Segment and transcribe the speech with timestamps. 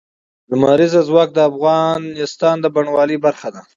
[0.49, 3.61] لمریز ځواک د افغانستان د بڼوالۍ برخه ده.